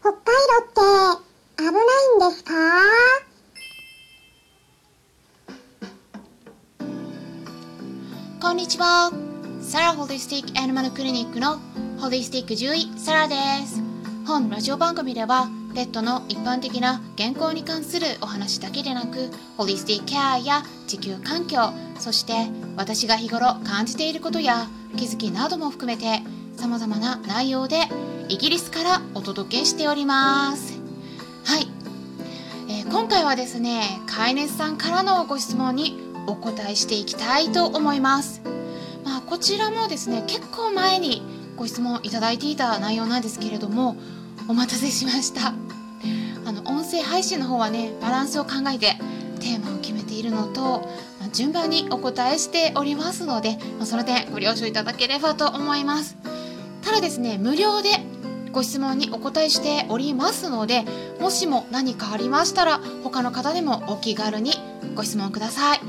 [0.00, 1.22] 北海道って
[1.58, 2.52] 危ないんですか？
[8.40, 9.10] こんにちは。
[9.60, 11.58] サラホリスティックアニマルクリニックの
[12.00, 13.34] ホリスティック獣医サラで
[13.66, 13.82] す。
[14.24, 21.58] 本ラジオ番組ではペットの一般的な健康に関するお話だけでなくホリスティックケアや地球環境
[21.98, 22.32] そして
[22.76, 26.22] 私が日頃感じていることや気づきなども含めて
[26.56, 27.80] 様々な内容で
[28.30, 30.78] イギリスからお届けしております。
[31.46, 31.66] はい、
[32.68, 38.42] えー、今回はですね飼い主さんからのご質問にお答えしていきたいと思います。
[39.02, 41.22] まあ、こちらもですね結構前に
[41.56, 43.96] ご質問いただいていた内容なんですけれども
[44.46, 45.54] お待たせしました。
[46.44, 48.96] あの音声配信の方はねバランスを考えて
[49.40, 50.80] テーマを決めているのと、
[51.18, 56.18] まあ、順番にお答えしておりますので、まあ、その点ご了承いただければと思います。
[56.82, 57.88] ただですね無料で
[58.52, 60.84] ご質問にお答えしておりますので
[61.20, 64.52] もしも何かありましたら他の方でもお気軽に
[64.94, 65.80] ご質問ください。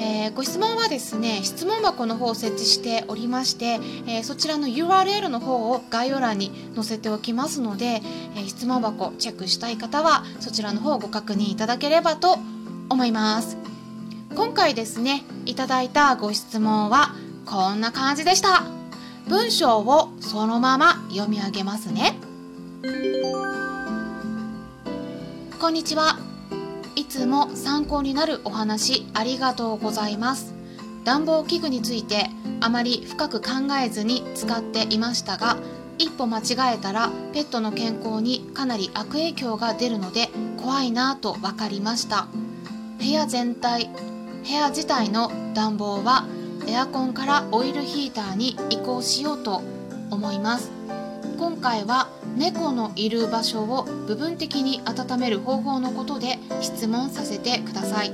[0.00, 8.02] えー、ご質問はですね質問箱の方を設置しておりまして、えー、そちらの URL の方を概要欄に載せておきますので、
[8.36, 12.38] えー、質問箱チェックしたい方はそちらの方をご確認いただければと
[12.90, 13.56] 思います。
[14.34, 17.14] 今回ですねいただいたご質問は
[17.46, 18.83] こんな感じでした。
[19.28, 22.18] 文章をそのまま読み上げますね。
[25.58, 26.18] こんにちは。
[26.94, 30.52] いつも参考になるお話ありがとうございます。
[31.04, 32.28] 暖房器具について
[32.60, 33.48] あまり深く考
[33.82, 35.56] えずに使っていましたが
[35.98, 42.26] 一歩間違えたらペットの健康にかなり悪影響が出るので怖いなぁと分かりました。
[42.98, 43.88] 部屋全体
[44.44, 46.26] 部屋自体の暖房は
[46.66, 49.62] エアコンからオイルヒーターに移行しようと
[50.10, 50.70] 思います。
[51.38, 58.12] 今回は猫のいる場所を部分的に温める方法のことで質問させてください。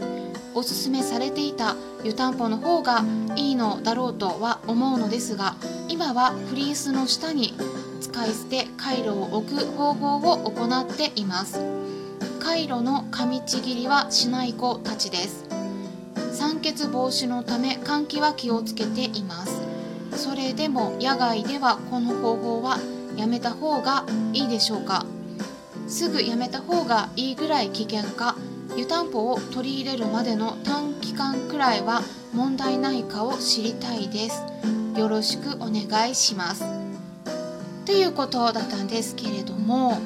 [0.55, 3.05] おすすめされていた湯たんぽの方が
[3.37, 5.55] いいのだろうとは思うのですが
[5.88, 7.55] 今はフリースの下に
[8.00, 11.61] 使い捨てカイロを置く方法を行っています。
[12.41, 15.44] カイロの噛みちぎりはしない子たちです。
[16.41, 19.61] 酸欠防止のため換気は気をつけています。
[20.12, 22.78] それでも野外ではこの方法は
[23.15, 25.05] やめた方がいいでしょうか？
[25.87, 28.37] すぐやめた方がいいぐらい危険か？
[28.75, 32.00] 湯たんぽを取り入れるまでの短期間くらいは
[32.33, 34.43] 問題ないかを知りたいです。
[34.99, 36.65] よろしくお願いします。
[36.65, 36.67] っ
[37.84, 39.99] ていうことだったんですけれども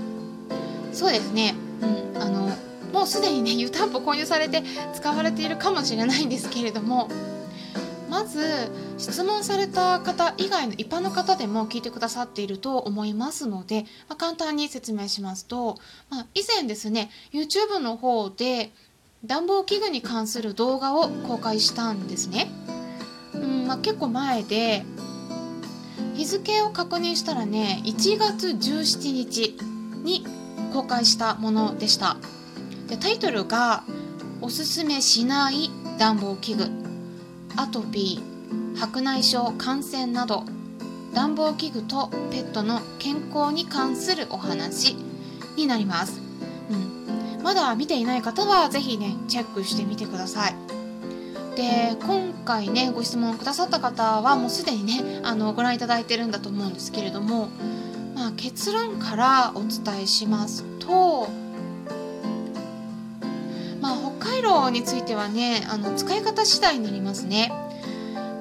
[0.92, 2.50] そうですね、うん、あの
[2.94, 4.62] もうすでにね湯たんぽ購入されて
[4.94, 7.08] 使われているかもしれないんですけれども
[8.08, 15.76] まず質問された方以外の一般の方でも聞いてくださっていると思いますので、まあ、簡単に説明しますと、
[16.08, 18.70] まあ、以前ですね YouTube の方で
[19.26, 22.48] 暖房器具に関する動画を公開したんですね。
[23.34, 24.84] うんまあ、結構前で
[26.14, 29.58] 日付を確認したらね1月17日
[30.04, 30.24] に
[30.72, 32.16] 公開したものでした
[32.94, 33.82] でタイトルが
[34.40, 36.70] 「おすすめしない暖房器具」
[37.56, 40.44] アトピー白内障感染など。
[41.12, 44.96] 暖房器具とペットの健康に関するお話
[45.56, 46.20] になります、
[46.68, 50.56] うん、まだ見ていない方は是非ねチェックしてみてください。
[51.54, 57.48] で今回ねご質問くださった方はもうすでにねあのご覧いただいてるんだと思うんですけれども、
[58.16, 61.28] まあ、結論からお伝えしますと
[63.84, 67.52] まあ、北海道についてはねあの使い方次第になりますね。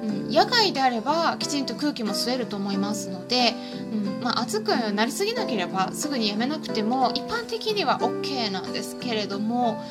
[0.02, 3.52] うん、野外であればきちんと空気も吸えると思いますので、
[3.92, 9.82] うんまあ、暑くなりすぎなければすぐにやめなくても一般的には OK なんですけれども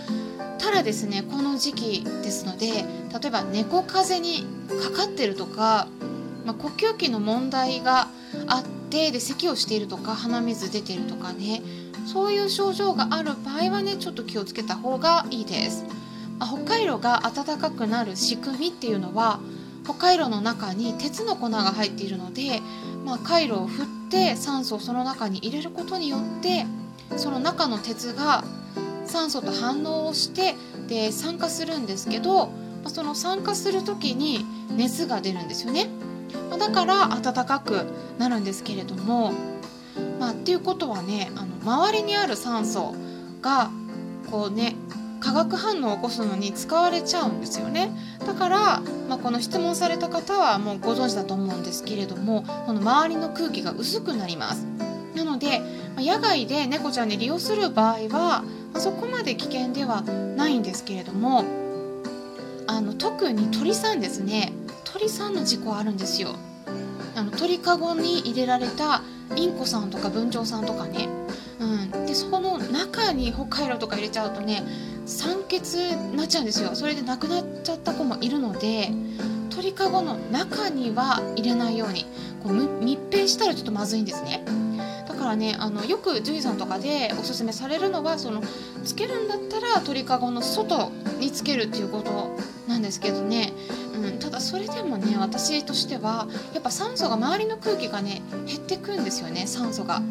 [0.57, 4.47] ただですねこの時期ですので例えば猫風邪に
[4.81, 5.87] かかってるとか、
[6.45, 8.07] まあ、呼吸器の問題が
[8.47, 11.61] あってで咳をしているとか鼻水出てるとかね
[12.05, 15.85] そういう症状がある場合はねちょっと気をつけた方がいいです。
[16.39, 19.39] まあ、北海道が暖かくなる仕組みっていうのは
[19.83, 22.61] 北海道の中に鉄の粉が入っているので、
[23.05, 26.65] まあ、回路を振って酸素をその中に入れることによって
[27.17, 28.43] その中の鉄が
[29.05, 30.55] 酸素と反応をして
[30.87, 32.53] で酸化するんですけど、ま
[32.85, 34.45] あ、その酸化する時に
[34.75, 35.87] 熱が出るんですよね。
[36.49, 37.85] まあ、だから暖かく
[38.17, 39.33] なるんですけれども
[40.23, 42.95] まあ、っていうことはねあの周りにある酸素
[43.41, 43.69] が
[44.31, 44.77] こうね
[45.19, 47.91] 化学反応を起こすのに使われちゃうんですよね。
[48.25, 54.65] だから、まあ、この質問された方はもうご存知だと思うんですけれどもこの周りの空気が薄くなります。
[55.13, 55.61] なので
[55.97, 58.45] 野外で猫ちゃんで利用する場合は
[58.77, 61.43] そこまで危険ではないんですけれども
[62.67, 64.53] あの特に鳥さんですね。
[64.85, 66.29] 鳥さんの事故あるんですよ。
[67.13, 69.01] あの鳥かごに入れられた
[69.35, 71.07] インコさんとか文鳥さんとかね、
[71.59, 74.63] うん、でそこの中に北海道とか入れちゃうとね
[75.05, 76.75] 酸欠になっちゃうんですよ。
[76.75, 78.89] それで亡くなっちゃった子もいるので
[79.49, 82.05] 鳥かごの中には入れないように
[82.41, 84.43] こう密閉したらちょっとまずいんですね。
[85.07, 88.41] だからねあのよく獣医さんとかでおすすめされるのはその
[88.83, 92.37] つけるんだったら鳥かごの外につけるっていうこと
[92.67, 93.53] なんですけどね、
[94.33, 100.01] だそれでもね私としてはやっぱ酸素が周りの空気がね減ってくんですよね酸素が。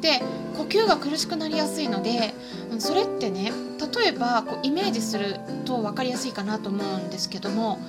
[0.00, 0.22] で
[0.56, 2.32] 呼吸が苦しくなりやすいので
[2.78, 3.52] それってね
[3.96, 7.80] 例えばこうイメージすると分かりやすいかなと思うんですけども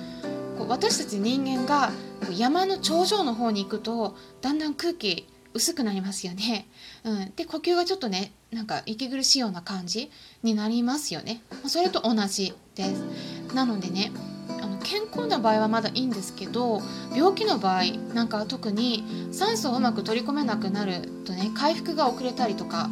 [0.58, 1.92] こう私たち人間が
[2.36, 6.68] 山の頂上の方に行くとだんだん空気薄くなりますよね。
[7.02, 10.10] うん、で呼吸がちょっとねなんか息苦しいような感じ
[10.42, 11.42] になりますよね。
[11.66, 13.54] それと同じです。
[13.54, 14.12] なのでね
[14.90, 16.82] 健康な場合はまだいいんですけど
[17.14, 22.90] 病気の場合なんか特に酸素をうまく取り込めなくなるとね回復が遅れたりとか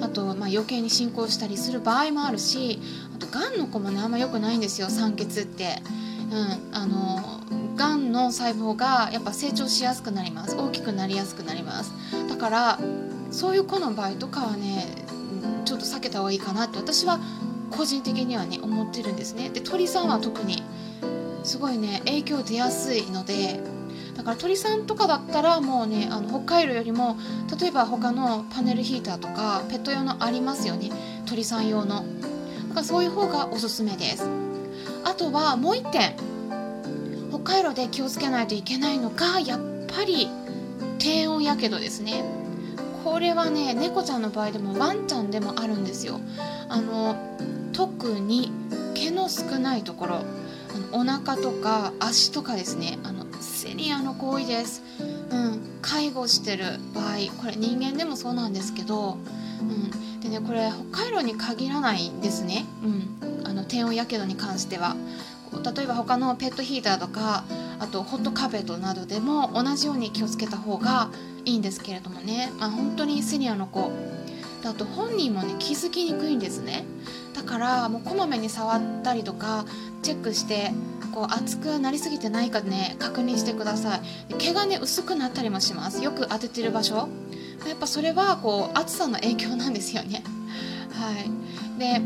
[0.00, 2.80] あと、まあ、余計に進行したりする場合もあるし
[3.14, 5.82] あとがんの子もねあんま良くないんですよ酸欠って。
[6.24, 7.40] うん、あの
[7.76, 10.56] がんの細胞がやっぱ成長しやすくなります。
[10.56, 11.92] 大きくなりやすくなります。
[12.28, 12.78] だから
[13.30, 15.04] そういう子の場合とかはね
[15.66, 17.20] ちょっと避けた方がいいかなって私は
[17.70, 19.50] 個人的にはね思ってるんですね。
[19.50, 20.62] で鳥さんは特に
[21.44, 23.60] すごいね影響出やすいので
[24.16, 27.16] だから鳥さんとかだったらもうねあの北海道よりも
[27.60, 30.90] 例えば他のパネルヒーターとかペット用のありますよね
[31.26, 32.04] 鳥さん用の。
[32.68, 34.28] だからそういう方がおすすめです。
[35.04, 36.16] あとはもう1点
[37.30, 40.28] 北海道で気をつけないといけないのがやっぱり
[40.98, 42.24] 低温やけどですね。
[43.04, 46.20] これはね猫ちゃんの場合でもワンちゃんでもあるんですよ。
[46.68, 47.16] あの
[47.72, 48.50] 特に
[48.94, 50.24] 毛の少ないところ。
[50.74, 52.98] あのお腹とか足とかですね。
[53.02, 54.82] あのセリアの行為です、
[55.30, 59.16] うん、介護してる場合これ人間でもそうなんですけど、
[59.60, 64.96] うん、でねこれ北海道に限らないんですね、うん、あの低温やけどに関しては。
[65.76, 67.44] 例えば他のペットヒーターとか
[67.78, 71.10] あとホットカーペットなどでも同じように気をつけた方が
[71.44, 73.92] いいんですけれどもね、まあ、本当にセニアの子。
[74.64, 76.84] あと本人もね気づきにくいんですね。
[77.44, 79.64] からもうこまめに触ったりとか
[80.02, 80.72] チェックして
[81.12, 84.34] こう熱くなりすぎてないかね確認してください。
[84.34, 86.02] 毛がね薄くなったりもします。
[86.02, 87.08] よく当ててる場所。
[87.68, 90.22] やっぱそれはこう暑さの影響なんですよね。
[90.92, 91.78] はい。
[91.78, 92.00] で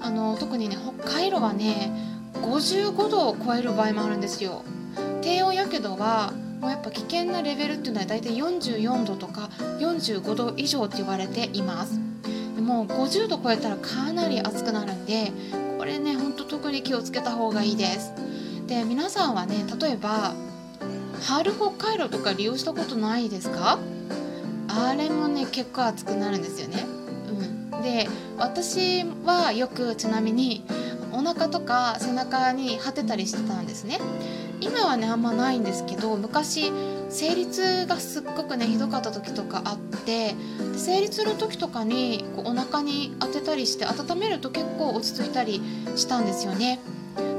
[0.00, 1.92] あの特にね北海道はね
[2.34, 4.62] 55度を超える場合もあるんですよ。
[5.22, 9.50] 低温やけどはもうやっぱ危険なレベルっていうのは大体44度とか
[9.80, 12.11] 45度以上って言われています。
[12.54, 15.32] でも50度超えたらかなり暑くなるんで
[15.78, 18.12] これねほんと特に気をつけた方がいいです。
[18.66, 20.34] で皆さんはね例えば
[21.22, 23.78] 春北海道とか利用したことないですか？
[24.68, 26.86] あれもね結構暑くなるんですよね、
[27.72, 28.08] うん、で
[28.38, 30.64] 私はよくちなみに
[31.12, 33.98] お腹とか背中に張ってたりしてたんですね。
[34.60, 36.72] 今はねあんまないんですけど昔
[37.12, 40.34] 生理痛がすっごくねひどかった時とかあって
[40.76, 45.60] 生理痛の時とかにこうお腹に当てたりして温めると結構落ち着いたり
[45.94, 46.80] したんですよね。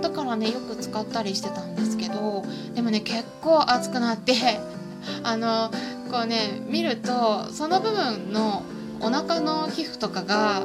[0.04, 2.44] だからねよく使ったりしてたんですけど
[2.76, 4.34] でもね結構熱くなって
[5.24, 5.72] あの
[6.12, 8.62] こうね見るとその部分の
[9.00, 10.64] お腹の皮膚とかが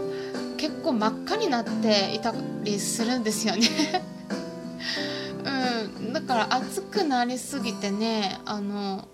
[0.58, 3.68] 結構真っ赤になっていたりするんですよね。
[6.12, 9.06] だから暑くなりすぎてねあの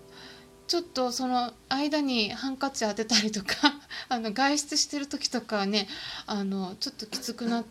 [0.67, 3.55] ちょっとその間にハンカチ当てたりとか
[4.09, 5.87] あの外出してる時とかはね
[6.25, 7.63] あのちょっときつくな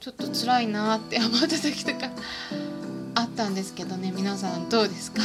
[0.00, 2.10] ちょっと辛いなって 思った時とか
[3.14, 5.22] あったんですけどね皆さんどうですか？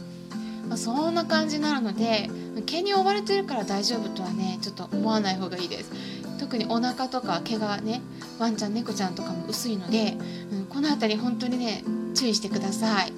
[0.68, 2.30] ま、そんな感じなので
[2.66, 5.90] 毛に覆われてるから大丈夫とはねちょっと思わない方がいいです。
[6.38, 8.00] 特にお腹とか毛がね
[8.38, 10.16] ワンちゃん猫ちゃんとかも薄いので、
[10.52, 13.12] うん、この辺り本当にね注意してください。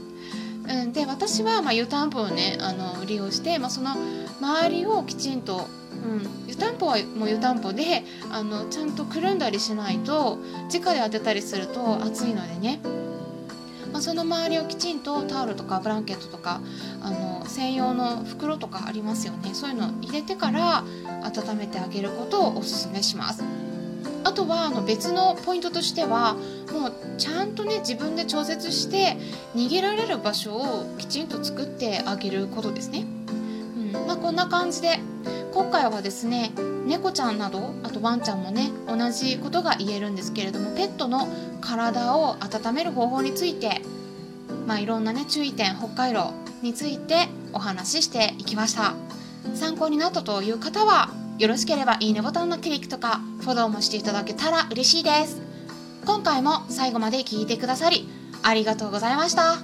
[0.69, 3.97] うん、で私は、まあ、湯たんぽをねあの利用して、まあ、その
[4.41, 5.67] 周りをきちんと、
[6.05, 10.39] うん、湯たんぽはもう湯たんぽであのちゃんとくるんだりしないと
[10.73, 12.81] 直で当てたりすると熱いのでね、
[13.92, 16.61] まあ、その周りをきちんとタオルとかブランケットとか
[17.02, 20.85] あの専用の袋とかありますよねそういうのを入れてから
[21.23, 23.44] 温めてあげることをおすすめします。
[24.23, 26.35] あとはあの別のポイントとしては
[26.73, 29.16] もうちゃんとね自分で調節して
[29.54, 33.06] 逃げられる場所をきちんと作ってあげることですね。
[33.94, 35.00] うんまあ、こんな感じで
[35.52, 36.52] 今回はですね
[36.87, 41.28] 猫ちゃんなどあとワンちゃんもね同じことが言えるんですけれどもペットの
[41.61, 43.83] 体を温める方法について
[44.66, 48.95] まあいろんなね注意点北海道についてお話ししていきました。
[49.54, 55.40] 参考になったという方はよろしければいいねボタンのクリックとかフォローもしていただけたら嬉しいです。
[56.04, 58.09] 今回も最後まで聞いてくださり
[58.42, 59.59] ありがとうございました。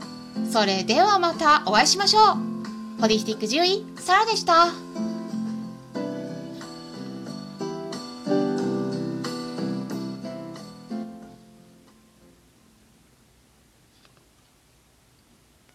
[0.51, 3.01] それではまたお会いしましょう。
[3.01, 4.86] ホリスティック獣医サラでした。